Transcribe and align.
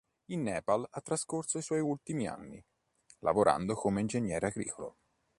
In 0.31 0.41
Nepal 0.41 0.83
ha 0.89 0.99
trascorso 1.01 1.59
i 1.59 1.61
suoi 1.61 1.79
ultimi 1.79 2.25
anni 2.27 2.59
lavorando 3.19 3.75
come 3.75 4.01
ingegnere 4.01 4.47
agricolo. 4.47 4.97